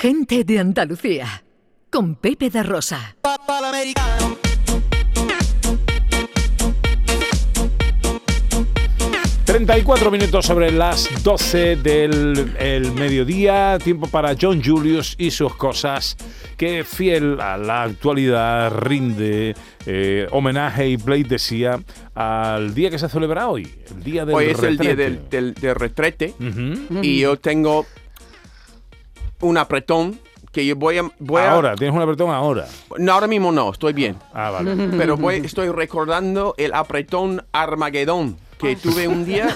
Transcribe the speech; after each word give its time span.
Gente 0.00 0.44
de 0.44 0.60
Andalucía, 0.60 1.42
con 1.90 2.14
Pepe 2.14 2.50
da 2.50 2.62
Rosa. 2.62 3.16
34 9.44 10.10
minutos 10.10 10.44
sobre 10.44 10.70
las 10.70 11.08
12 11.24 11.76
del 11.76 12.52
el 12.58 12.92
mediodía, 12.92 13.78
tiempo 13.82 14.06
para 14.06 14.34
John 14.38 14.62
Julius 14.62 15.14
y 15.18 15.30
sus 15.30 15.54
cosas, 15.56 16.16
que 16.58 16.84
fiel 16.84 17.40
a 17.40 17.56
la 17.56 17.84
actualidad 17.84 18.70
rinde 18.76 19.54
eh, 19.86 20.26
homenaje 20.32 20.88
y 20.90 20.96
Blade 20.96 21.24
decía 21.24 21.80
al 22.14 22.74
día 22.74 22.90
que 22.90 22.98
se 22.98 23.08
celebra 23.08 23.48
hoy, 23.48 23.66
el 23.96 24.02
día 24.04 24.26
del 24.26 24.34
Hoy 24.36 24.46
es 24.46 24.62
el 24.62 24.76
día 24.76 24.94
del, 24.94 25.28
del- 25.30 25.54
del 25.54 25.74
retrete. 25.74 26.34
Y 27.02 27.20
yo 27.20 27.36
tengo 27.38 27.86
un 29.40 29.58
apretón 29.58 30.18
que 30.52 30.64
yo 30.66 30.76
voy 30.76 30.98
a... 30.98 31.02
Voy 31.18 31.42
a- 31.42 31.52
Ahora, 31.52 31.74
tienes 31.76 31.94
un 31.94 32.02
apretón 32.02 32.30
ahora. 32.30 32.66
no, 32.98 33.12
ahora 33.12 33.26
mismo 33.26 33.52
no, 33.52 33.70
estoy 33.70 33.92
bien. 33.92 34.16
Ah, 34.32 34.50
vale. 34.50 34.74
Pero 34.98 35.16
voy, 35.16 35.36
estoy 35.36 35.68
recordando 35.68 36.54
el 36.58 36.72
apretón 36.74 37.44
Armagedón 37.52 38.36
que 38.58 38.74
tuve 38.74 39.06
un 39.06 39.24
día 39.24 39.54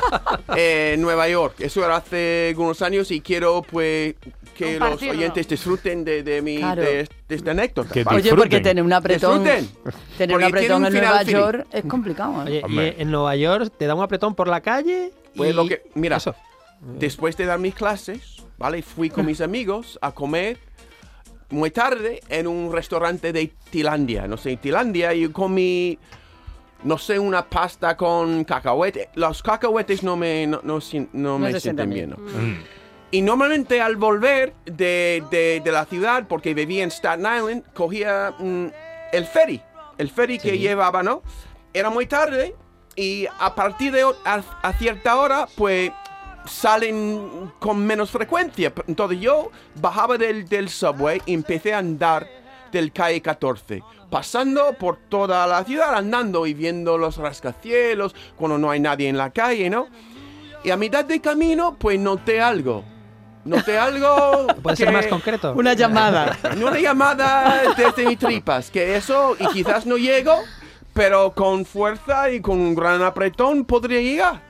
en 0.56 1.00
Nueva 1.00 1.28
York. 1.28 1.54
Eso 1.60 1.84
era 1.84 1.96
hace 1.96 2.48
algunos 2.50 2.82
años 2.82 3.10
y 3.10 3.20
quiero 3.20 3.62
pues 3.62 4.14
que 4.56 4.78
los 4.78 5.00
oyentes 5.02 5.48
disfruten 5.48 6.04
de, 6.04 6.22
de 6.22 6.42
mi 6.42 6.58
Claro. 6.58 6.82
de, 6.82 7.08
de 7.28 7.34
esta 7.34 7.52
anécdota. 7.52 7.90
Que. 7.92 8.04
Oye, 8.06 8.34
porque 8.34 8.60
tener 8.60 8.84
un 8.84 8.92
apretón, 8.92 9.42
Disfruten. 9.44 9.70
tener 10.18 10.36
un 10.36 10.42
Porque 10.42 10.56
apretón 10.58 10.82
un 10.82 10.86
en 10.88 10.92
Nueva. 11.02 11.22
York 11.22 11.66
es 11.72 11.84
complicado. 11.86 12.46
¿eh? 12.46 12.62
Oye, 12.64 12.94
y 12.98 13.02
en 13.02 13.10
Nueva 13.10 13.34
York 13.36 13.72
te 13.78 13.86
da 13.86 13.94
un 13.94 14.02
apretón 14.02 14.34
por 14.34 14.48
la 14.48 14.60
calle. 14.60 15.12
Pues 15.34 15.50
y- 15.50 15.52
lo 15.54 15.66
que, 15.66 15.82
mira, 15.94 16.16
Eso. 16.18 16.34
Después 16.98 17.36
de 17.36 17.46
dar 17.46 17.58
mis 17.58 17.74
clases, 17.74 18.44
¿vale? 18.58 18.82
Fui 18.82 19.10
con 19.10 19.26
mis 19.26 19.40
amigos 19.40 19.98
a 20.02 20.12
comer 20.12 20.58
muy 21.50 21.70
tarde 21.70 22.20
en 22.28 22.46
un 22.46 22.72
restaurante 22.72 23.32
de 23.32 23.52
Tailandia. 23.70 24.26
No 24.26 24.36
sé, 24.36 24.56
Tailandia 24.56 25.12
yo 25.14 25.32
comí, 25.32 25.98
no 26.84 26.98
sé, 26.98 27.18
una 27.18 27.48
pasta 27.48 27.96
con 27.96 28.44
cacahuete. 28.44 29.10
Los 29.14 29.42
cacahuetes 29.42 30.02
no 30.02 30.16
me, 30.16 30.46
no, 30.46 30.60
no 30.62 31.38
me 31.38 31.60
sienten 31.60 31.90
bien. 31.90 32.10
bien. 32.10 32.10
¿no? 32.10 32.72
Y 33.10 33.20
normalmente 33.20 33.82
al 33.82 33.96
volver 33.96 34.54
de, 34.64 35.22
de- 35.30 35.60
de 35.62 35.72
la 35.72 35.84
ciudad, 35.84 36.26
porque 36.26 36.54
vivía 36.54 36.82
en 36.82 36.90
Staten 36.90 37.20
Island, 37.36 37.64
cogía 37.74 38.34
mm, 38.38 38.66
el 39.12 39.26
ferry. 39.26 39.60
El 39.98 40.08
ferry 40.08 40.38
que 40.38 40.58
llevaba, 40.58 41.02
¿no? 41.02 41.22
Era 41.74 41.90
muy 41.90 42.06
tarde 42.06 42.56
y 42.96 43.26
a 43.38 43.54
partir 43.54 43.92
de 43.92 44.02
a, 44.24 44.42
a 44.62 44.72
cierta 44.78 45.16
hora, 45.18 45.46
pues 45.56 45.90
salen 46.46 47.52
con 47.58 47.84
menos 47.84 48.10
frecuencia. 48.10 48.72
Entonces 48.86 49.20
yo 49.20 49.50
bajaba 49.80 50.18
del, 50.18 50.48
del 50.48 50.68
subway 50.68 51.20
y 51.26 51.34
empecé 51.34 51.74
a 51.74 51.78
andar 51.78 52.28
del 52.72 52.92
calle 52.92 53.20
14, 53.20 53.82
pasando 54.10 54.72
por 54.78 54.96
toda 54.96 55.46
la 55.46 55.62
ciudad, 55.64 55.94
andando 55.94 56.46
y 56.46 56.54
viendo 56.54 56.96
los 56.98 57.18
rascacielos 57.18 58.14
cuando 58.36 58.58
no 58.58 58.70
hay 58.70 58.80
nadie 58.80 59.08
en 59.08 59.18
la 59.18 59.30
calle, 59.30 59.68
¿no? 59.70 59.88
Y 60.64 60.70
a 60.70 60.76
mitad 60.76 61.04
de 61.04 61.20
camino, 61.20 61.76
pues 61.78 61.98
noté 61.98 62.40
algo. 62.40 62.84
Noté 63.44 63.78
algo. 63.78 64.46
¿Puede 64.62 64.76
ser 64.76 64.92
más 64.92 65.06
concreto? 65.06 65.52
Una 65.54 65.74
llamada. 65.74 66.38
Una 66.56 66.78
llamada 66.78 67.62
desde 67.76 68.06
mis 68.06 68.18
tripas. 68.18 68.70
Que 68.70 68.96
eso, 68.96 69.36
y 69.38 69.46
quizás 69.48 69.86
no 69.86 69.96
llego, 69.96 70.38
pero 70.92 71.32
con 71.32 71.64
fuerza 71.64 72.30
y 72.30 72.40
con 72.40 72.60
un 72.60 72.74
gran 72.74 73.02
apretón 73.02 73.64
podría 73.64 74.00
llegar. 74.00 74.40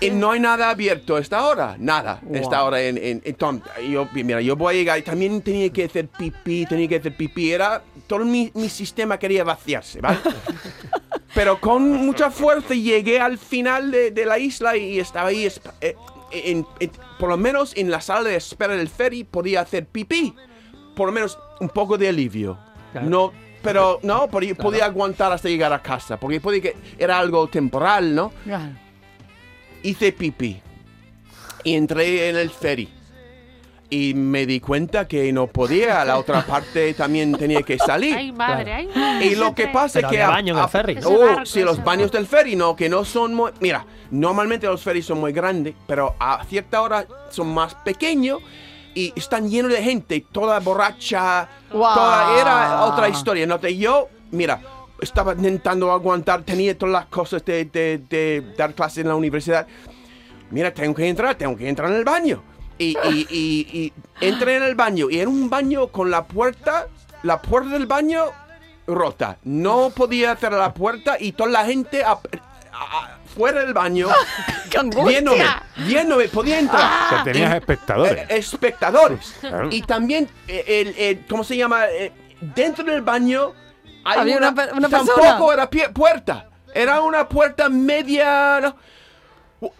Y 0.00 0.10
no 0.10 0.30
hay 0.30 0.40
nada 0.40 0.70
abierto 0.70 1.16
a 1.16 1.20
esta 1.20 1.44
hora, 1.46 1.74
nada. 1.78 2.20
a 2.32 2.36
Esta 2.38 2.62
hora 2.62 2.80
en, 2.80 2.96
en, 2.98 3.20
en 3.24 3.34
Tom- 3.34 3.60
yo, 3.90 4.08
mira, 4.12 4.40
yo 4.40 4.54
voy 4.54 4.74
a 4.74 4.78
llegar 4.78 4.98
y 4.98 5.02
también 5.02 5.42
tenía 5.42 5.70
que 5.70 5.84
hacer 5.84 6.06
pipí, 6.08 6.66
tenía 6.66 6.86
que 6.88 6.96
hacer 6.96 7.16
pipí. 7.16 7.50
Era, 7.52 7.82
todo 8.06 8.20
mi, 8.24 8.50
mi 8.54 8.68
sistema 8.68 9.18
quería 9.18 9.42
vaciarse, 9.42 10.00
¿vale? 10.00 10.18
Pero 11.34 11.60
con 11.60 11.90
mucha 12.06 12.30
fuerza 12.30 12.74
llegué 12.74 13.20
al 13.20 13.38
final 13.38 13.90
de, 13.90 14.10
de 14.12 14.24
la 14.24 14.38
isla 14.38 14.76
y 14.76 14.98
estaba 15.00 15.28
ahí, 15.28 15.46
eh, 15.80 15.96
en- 16.30 16.66
en- 16.80 16.92
por 17.18 17.28
lo 17.28 17.36
menos 17.36 17.76
en 17.76 17.90
la 17.90 18.00
sala 18.00 18.28
de 18.28 18.36
espera 18.36 18.74
del 18.76 18.88
ferry 18.88 19.24
podía 19.24 19.60
hacer 19.62 19.86
pipí. 19.86 20.34
Por 20.94 21.08
lo 21.08 21.12
menos 21.12 21.38
un 21.60 21.68
poco 21.68 21.98
de 21.98 22.08
alivio. 22.08 22.56
Claro. 22.92 23.08
No, 23.08 23.32
pero 23.62 23.98
no, 24.02 24.28
podía, 24.28 24.54
podía 24.54 24.84
aguantar 24.84 25.32
hasta 25.32 25.48
llegar 25.48 25.72
a 25.72 25.82
casa, 25.82 26.18
porque 26.18 26.40
podía 26.40 26.60
que 26.62 26.76
era 26.98 27.18
algo 27.18 27.48
temporal, 27.48 28.14
¿no? 28.14 28.32
Claro. 28.44 28.72
Hice 29.82 30.12
pipí 30.12 30.60
y 31.64 31.74
entré 31.74 32.28
en 32.28 32.36
el 32.36 32.50
ferry. 32.50 32.88
Y 33.90 34.12
me 34.12 34.44
di 34.44 34.60
cuenta 34.60 35.08
que 35.08 35.32
no 35.32 35.46
podía, 35.46 36.04
la 36.04 36.18
otra 36.18 36.44
parte 36.44 36.92
también 36.92 37.32
tenía 37.38 37.62
que 37.62 37.78
salir. 37.78 38.14
Ay, 38.14 38.32
madre, 38.32 38.70
ay, 38.74 38.90
madre. 38.94 39.24
Y 39.26 39.34
lo 39.34 39.54
que 39.54 39.68
pasa 39.68 39.86
es 40.00 40.02
Pero 40.04 40.10
que... 40.10 40.16
había 40.22 40.26
a- 40.26 40.30
baño 40.30 40.52
en 40.54 40.60
a- 40.60 40.64
el 40.64 40.68
ferry. 40.68 40.98
Oh, 41.06 41.18
barco, 41.18 41.46
sí, 41.46 41.62
los 41.62 41.82
baños 41.82 42.12
del 42.12 42.26
ferry, 42.26 42.54
no, 42.54 42.76
que 42.76 42.90
no 42.90 43.02
son 43.06 43.32
muy... 43.32 43.50
Mira, 43.60 43.86
normalmente 44.10 44.66
los 44.66 44.82
ferries 44.82 45.06
son 45.06 45.20
muy 45.20 45.32
grandes, 45.32 45.74
pero 45.86 46.14
a 46.20 46.44
cierta 46.44 46.82
hora 46.82 47.06
son 47.30 47.48
más 47.54 47.74
pequeños 47.76 48.40
y 48.94 49.10
están 49.16 49.48
llenos 49.48 49.72
de 49.72 49.82
gente, 49.82 50.22
toda 50.32 50.60
borracha, 50.60 51.48
Guau. 51.72 51.94
toda... 51.94 52.40
Era 52.42 52.84
otra 52.84 53.08
historia, 53.08 53.46
¿no? 53.46 53.58
Te- 53.58 53.74
Yo, 53.74 54.10
mira, 54.32 54.60
estaba 55.00 55.32
intentando 55.32 55.92
aguantar, 55.92 56.42
tenía 56.42 56.76
todas 56.76 56.92
las 56.92 57.06
cosas 57.06 57.44
de, 57.44 57.64
de- 57.66 57.98
de 58.08 58.54
dar 58.56 58.74
clases 58.74 58.98
en 58.98 59.08
la 59.08 59.14
universidad. 59.14 59.66
Mira, 60.50 60.72
tengo 60.72 60.94
que 60.94 61.08
entrar, 61.08 61.34
tengo 61.36 61.56
que 61.56 61.68
entrar 61.68 61.90
en 61.90 61.96
el 61.96 62.04
baño. 62.04 62.42
Y, 62.78 62.96
y, 63.04 63.26
y- 63.30 63.78
y 63.78 63.92
entré 64.20 64.56
en 64.56 64.62
el 64.62 64.74
baño 64.74 65.10
y 65.10 65.18
era 65.18 65.28
un 65.28 65.50
baño 65.50 65.88
con 65.88 66.10
la 66.10 66.26
puerta, 66.26 66.86
la 67.22 67.42
puerta 67.42 67.70
del 67.70 67.86
baño 67.86 68.24
rota. 68.86 69.38
No 69.44 69.90
podía 69.90 70.34
cerrar 70.36 70.60
la 70.60 70.74
puerta 70.74 71.16
y 71.18 71.32
toda 71.32 71.50
la 71.50 71.64
gente 71.64 72.02
a- 72.04 72.12
a- 72.12 73.18
fuera 73.34 73.60
del 73.62 73.74
baño 73.74 74.08
viéndome, 75.06 75.44
viéndome, 75.86 76.28
podía 76.28 76.58
entrar. 76.60 77.08
Sea, 77.08 77.24
tenías 77.24 77.54
espectadores. 77.54 78.18
eh, 78.30 78.36
espectadores. 78.38 79.34
Claro. 79.40 79.68
Y 79.70 79.82
también, 79.82 80.28
eh, 80.46 80.64
el, 80.66 80.88
el- 81.02 81.26
¿cómo 81.26 81.44
se 81.44 81.56
llama? 81.56 81.86
Eh, 81.88 82.12
dentro 82.54 82.84
del 82.84 83.02
baño 83.02 83.52
hay 84.10 84.20
Había 84.20 84.38
una 84.38 84.50
una 84.74 84.88
tampoco 84.88 85.20
persona. 85.20 85.52
era 85.54 85.70
pie- 85.70 85.92
puerta. 85.92 86.48
Era 86.74 87.00
una 87.02 87.28
puerta 87.28 87.68
media. 87.68 88.60
¿no? 88.60 88.76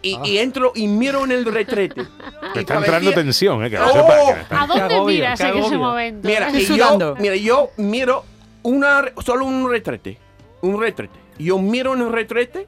Y, 0.01 0.19
y 0.27 0.37
entro 0.39 0.73
y 0.75 0.87
miro 0.87 1.23
en 1.23 1.31
el 1.31 1.45
retrete. 1.45 2.05
Te 2.53 2.59
está 2.61 2.75
entrando 2.77 3.13
tensión, 3.13 3.63
¿eh? 3.63 3.69
Que 3.69 3.77
Oh. 3.79 3.87
sepas, 3.87 4.47
que 4.47 4.55
¿A 4.55 4.87
dónde 4.89 5.13
miras 5.13 5.39
en 5.39 5.57
ese 5.57 5.77
momento? 5.77 6.27
Mira, 6.27 6.49
y 6.51 6.65
yo, 6.65 7.15
mira, 7.17 7.35
yo 7.35 7.69
miro 7.77 8.25
una, 8.63 9.05
solo 9.23 9.45
un 9.45 9.69
retrete. 9.69 10.17
Un 10.61 10.81
retrete. 10.81 11.17
Yo 11.37 11.57
miro 11.59 11.93
en 11.93 12.01
el 12.01 12.11
retrete 12.11 12.67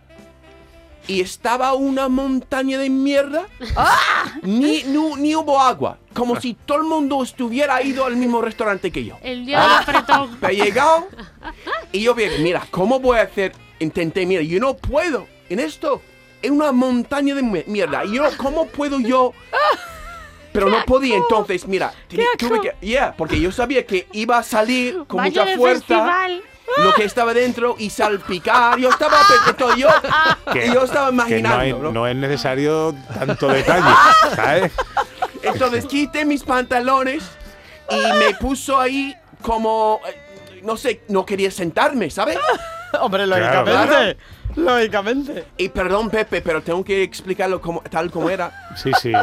y 1.07 1.19
estaba 1.19 1.73
una 1.73 2.07
montaña 2.07 2.77
de 2.77 2.89
mierda. 2.89 3.43
Ni, 4.43 4.83
ni, 4.83 5.15
ni 5.17 5.35
hubo 5.35 5.59
agua. 5.59 5.97
Como 6.21 6.39
si 6.39 6.53
todo 6.53 6.77
el 6.77 6.83
mundo 6.83 7.23
estuviera 7.23 7.81
ido 7.81 8.05
al 8.05 8.15
mismo 8.15 8.41
restaurante 8.43 8.91
que 8.91 9.03
yo. 9.03 9.17
El 9.23 9.43
día 9.45 9.59
del 9.61 9.71
apretón. 9.71 10.37
Me 10.39 10.49
he 10.49 10.55
llegado 10.55 11.07
y 11.91 12.01
yo 12.03 12.13
vi, 12.13 12.25
mira, 12.39 12.61
¿cómo 12.69 12.99
voy 12.99 13.17
a 13.17 13.23
hacer? 13.23 13.53
Intenté, 13.79 14.25
mira, 14.27 14.43
yo 14.43 14.59
no 14.59 14.75
puedo 14.75 15.25
en 15.49 15.59
esto. 15.59 16.01
Es 16.43 16.51
una 16.51 16.71
montaña 16.71 17.33
de 17.33 17.41
mi- 17.41 17.63
mierda. 17.65 18.05
Y 18.05 18.13
yo, 18.17 18.23
¿cómo 18.37 18.67
puedo 18.67 18.99
yo? 18.99 19.33
Pero 20.53 20.69
no 20.69 20.83
podía, 20.85 21.15
entonces, 21.15 21.65
mira, 21.67 21.91
tuve 22.37 22.59
que, 22.61 22.75
yeah, 22.85 23.13
porque 23.17 23.39
yo 23.39 23.51
sabía 23.51 23.85
que 23.85 24.07
iba 24.11 24.37
a 24.37 24.43
salir 24.43 25.05
con 25.07 25.17
Baño 25.17 25.41
mucha 25.43 25.55
fuerza 25.57 25.79
festival. 25.87 26.41
lo 26.83 26.93
que 26.93 27.05
estaba 27.05 27.33
dentro 27.33 27.75
y 27.79 27.89
salpicar. 27.89 28.77
Yo 28.77 28.89
estaba, 28.89 29.17
perfecto, 29.27 29.75
yo, 29.77 29.87
que- 30.53 30.71
yo 30.73 30.83
estaba 30.83 31.07
que 31.09 31.13
no, 31.15 31.21
imaginando. 31.23 31.57
hay- 31.57 31.71
¿no? 31.73 31.91
no 31.91 32.05
es 32.07 32.15
necesario 32.15 32.93
tanto 33.17 33.47
detalle, 33.47 33.95
¿sabes? 34.35 34.71
Entonces 35.43 35.85
quité 35.85 36.25
mis 36.25 36.43
pantalones 36.43 37.23
y 37.89 38.19
me 38.19 38.33
puso 38.35 38.79
ahí 38.79 39.15
como, 39.41 39.99
eh, 40.07 40.61
no 40.63 40.77
sé, 40.77 41.01
no 41.07 41.25
quería 41.25 41.51
sentarme, 41.51 42.09
¿sabes? 42.09 42.37
Hombre, 42.99 43.25
Claro, 43.25 43.65
lógicamente. 43.65 44.17
Lógicamente. 44.55 45.45
Y 45.57 45.69
perdón, 45.69 46.09
Pepe, 46.09 46.41
pero 46.41 46.61
tengo 46.61 46.83
que 46.83 47.03
explicarlo 47.03 47.61
como, 47.61 47.81
tal 47.81 48.11
como 48.11 48.29
era. 48.29 48.51
Sí, 48.75 48.91
sí. 49.01 49.13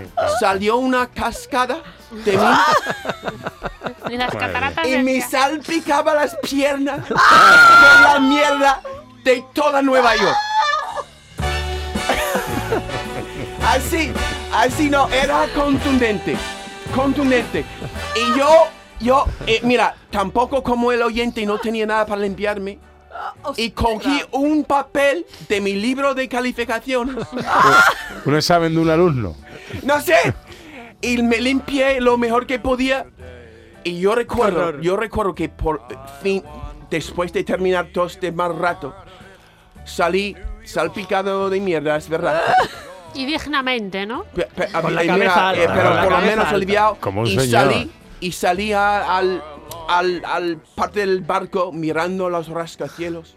Salió 0.41 0.77
una 0.79 1.09
cascada 1.09 1.83
de 2.11 2.37
mí 2.37 2.45
Ni 4.09 4.17
las 4.17 4.35
cataratas 4.35 4.87
y 4.87 4.99
me 5.03 5.21
salpicaba 5.21 6.15
las 6.15 6.35
piernas 6.37 7.01
con 7.09 8.03
la 8.03 8.19
mierda 8.21 8.81
de 9.23 9.45
toda 9.53 9.83
Nueva 9.83 10.17
York. 10.17 10.37
Así, 13.67 14.13
así 14.53 14.91
no, 14.91 15.09
era 15.11 15.47
contundente, 15.55 16.37
contundente. 16.95 17.65
Y 18.17 18.39
yo, 18.39 18.49
yo, 19.01 19.27
eh, 19.47 19.61
mira, 19.63 19.95
tampoco 20.11 20.63
como 20.63 20.93
el 20.93 21.03
oyente 21.03 21.45
no 21.47 21.59
tenía 21.59 21.87
nada 21.87 22.07
para 22.07 22.21
limpiarme. 22.21 22.79
Y 23.57 23.71
cogí 23.71 24.23
un 24.33 24.65
papel 24.65 25.27
de 25.49 25.61
mi 25.61 25.75
libro 25.75 26.15
de 26.15 26.29
calificaciones. 26.29 27.17
Un 28.25 28.37
examen 28.37 28.73
de 28.75 28.81
un 28.81 28.91
alumno. 28.91 29.35
No 29.83 30.01
sé. 30.01 30.35
Y 31.01 31.21
me 31.23 31.41
limpié 31.41 32.01
lo 32.01 32.17
mejor 32.17 32.47
que 32.47 32.59
podía. 32.59 33.07
Y 33.83 34.01
yo 34.01 34.15
recuerdo, 34.15 34.81
yo 34.81 34.97
recuerdo 34.97 35.35
que 35.35 35.49
por 35.49 35.83
fin, 36.23 36.43
después 36.91 37.33
de 37.33 37.43
terminar 37.43 37.89
todo 37.93 38.07
este 38.07 38.31
mal 38.31 38.57
rato, 38.57 38.95
salí 39.85 40.37
salpicado 40.65 41.49
de 41.51 41.61
mierda, 41.61 41.97
es 41.97 42.09
verdad. 42.09 42.41
Y 43.15 43.27
dignamente, 43.27 44.07
¿no? 44.07 44.25
Pe- 44.35 44.47
pe- 44.55 44.69
Con 44.81 44.95
la 44.95 45.03
eh, 45.03 45.07
cabeza 45.07 45.49
alta, 45.49 45.63
eh, 45.65 45.69
pero 45.75 45.95
la 45.95 46.03
por 46.05 46.13
lo 46.13 46.19
menos 46.19 46.45
alta. 46.45 46.51
aliviado. 46.57 46.97
Como 47.01 47.21
un 47.23 47.27
y 47.27 47.31
señor. 47.39 47.49
salí 47.73 47.91
y 48.21 48.33
salí 48.33 48.73
a- 48.73 49.17
al, 49.17 49.43
al, 49.89 50.23
al 50.25 50.57
parte 50.75 51.01
del 51.01 51.21
barco 51.23 51.73
mirando 51.73 52.29
los 52.29 52.49
rascacielos, 52.49 53.37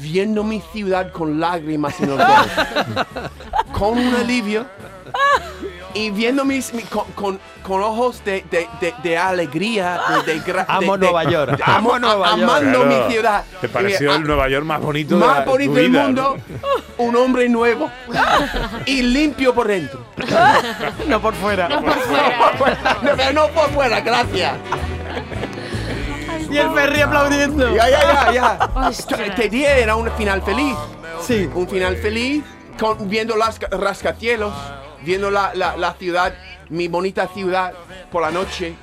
viendo 0.00 0.44
mi 0.44 0.60
ciudad 0.72 1.12
con 1.12 1.40
lágrimas 1.40 2.00
en 2.00 2.10
los 2.10 2.20
ojos, 2.20 2.46
con 3.78 3.98
un 3.98 4.14
alivio 4.14 4.66
y 5.94 6.10
viendo 6.10 6.44
mis 6.44 6.72
mi- 6.74 6.82
con, 6.82 7.04
con- 7.12 7.40
con 7.62 7.82
ojos 7.82 8.22
de, 8.24 8.44
de- 8.50 8.68
de- 8.80 8.94
de 9.02 9.18
alegría, 9.18 10.00
de, 10.24 10.42
Amo 10.68 10.96
de- 10.96 10.98
de- 11.06 11.12
Nueva 11.12 11.24
York, 11.24 11.60
amo- 11.64 11.98
Nueva 11.98 12.30
York. 12.36 12.42
amando 12.42 12.82
Claro. 12.84 13.04
mi 13.06 13.12
ciudad. 13.12 13.44
Te 13.60 13.68
pareció 13.68 14.10
Y, 14.10 14.14
el 14.14 14.22
ah, 14.22 14.24
Nueva 14.26 14.48
York 14.48 14.64
más 14.66 14.80
bonito 14.80 15.14
de 15.18 15.24
más 15.26 15.38
la- 15.38 15.44
bonito 15.44 15.72
tu 15.72 15.76
del 15.78 15.90
mundo, 15.90 16.36
un 16.98 17.16
hombre 17.16 17.48
nuevo 17.48 17.90
y 18.86 19.02
limpio 19.02 19.54
por 19.54 19.68
dentro. 19.68 20.04
No 21.06 21.20
por 21.20 21.34
fuera. 21.34 21.68
No 21.68 21.80
por 21.82 21.94
fuera. 22.00 22.98
No, 23.02 23.10
pero 23.16 23.32
no 23.32 23.48
por 23.48 23.70
fuera, 23.70 24.00
gracias. 24.00 24.54
Y 26.50 26.56
el 26.56 26.70
Ferry 26.70 27.00
aplaudiendo. 27.02 27.74
Ya, 27.74 27.90
ya, 27.90 28.32
ya, 28.32 28.32
ya. 28.32 28.90
Este 29.26 29.48
día 29.50 29.76
era 29.76 29.96
un 29.96 30.10
final 30.12 30.42
feliz. 30.42 30.74
Sí. 31.20 31.48
Un 31.54 31.68
final 31.68 31.96
feliz, 31.96 32.42
con- 32.78 33.08
viendo 33.08 33.36
las 33.36 33.58
ca- 33.58 33.68
rascacielos, 33.70 34.52
viendo 35.02 35.30
la, 35.30 35.52
la- 35.54 35.76
la 35.76 35.94
ciudad, 35.94 36.34
mi 36.68 36.88
bonita 36.88 37.28
ciudad 37.28 37.72
por 38.10 38.22
la 38.22 38.30
noche, 38.30 38.74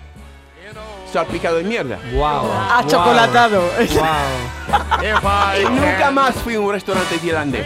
salpicado 1.11 1.57
de 1.57 1.63
mierda. 1.63 1.97
Wow. 2.13 2.51
Achocolatado. 2.77 3.61
Wow. 3.61 5.61
Y 5.61 5.65
nunca 5.69 6.11
más 6.11 6.35
fui 6.35 6.55
a 6.55 6.59
un 6.59 6.71
restaurante 6.71 7.17
tailandés. 7.17 7.65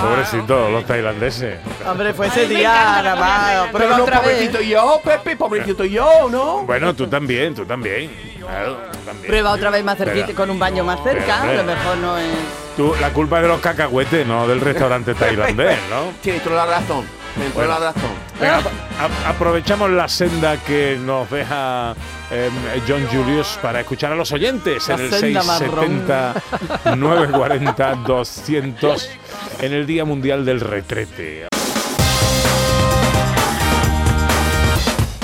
Pobrecito, 0.00 0.70
los 0.70 0.84
tailandeses. 0.86 1.58
Hombre, 1.86 2.14
fue 2.14 2.26
ese 2.28 2.46
día 2.48 3.00
grabado. 3.02 3.64
Pero 3.66 3.78
Prueba 3.78 3.96
no, 3.98 4.02
otra 4.04 4.20
vez. 4.20 4.30
pobrecito 4.30 4.60
yo, 4.62 5.00
Pepe, 5.04 5.36
pobrecito 5.36 5.84
yo, 5.84 6.28
¿no? 6.30 6.62
Bueno, 6.62 6.94
tú 6.94 7.06
también, 7.06 7.54
tú 7.54 7.64
también. 7.64 8.10
Claro, 8.40 8.76
tú 8.92 8.98
también. 9.04 9.26
Prueba 9.26 9.50
otra 9.52 9.70
vez 9.70 9.84
más 9.84 9.98
cerquita, 9.98 10.26
Pero- 10.26 10.36
con 10.36 10.50
un 10.50 10.58
baño 10.58 10.84
más 10.84 11.00
cerca. 11.02 11.38
pero, 11.42 11.60
A 11.60 11.62
lo 11.62 11.64
mejor 11.64 11.96
no 11.98 12.18
es. 12.18 12.26
Tú, 12.76 12.92
la 13.00 13.10
culpa 13.10 13.36
es 13.36 13.42
de 13.42 13.48
los 13.48 13.60
cacahuetes, 13.60 14.26
no 14.26 14.48
del 14.48 14.60
restaurante 14.60 15.14
tailandés, 15.14 15.78
¿no? 15.90 16.12
Tienes 16.22 16.42
toda 16.42 16.66
la 16.66 16.80
razón. 16.80 17.04
Tienes 17.34 17.52
toda 17.52 17.66
la 17.66 17.78
razón. 17.78 18.10
Venga, 18.40 18.58
a- 19.26 19.28
aprovechamos 19.30 19.90
la 19.90 20.08
senda 20.08 20.56
que 20.56 20.98
nos 21.00 21.30
deja 21.30 21.94
em, 22.32 22.52
John 22.88 23.06
Julius 23.12 23.58
para 23.62 23.80
escuchar 23.80 24.12
a 24.12 24.16
los 24.16 24.32
oyentes 24.32 24.88
La 24.88 24.94
en 24.96 25.00
el 25.02 25.10
senda 25.12 25.42
marrón. 25.44 26.04
670 26.08 26.96
940 26.96 27.94
200 28.06 29.10
en 29.60 29.72
el 29.72 29.86
Día 29.86 30.04
Mundial 30.04 30.44
del 30.44 30.60
Retrete. 30.60 31.46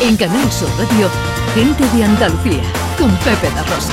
En 0.01 0.17
Canal 0.17 0.51
Sur 0.53 0.69
Radio, 0.79 1.09
gente 1.55 1.85
de 1.97 2.05
Andalucía, 2.05 2.63
con 2.99 3.11
Pepe 3.19 3.51
da 3.55 3.63
Rosa. 3.65 3.93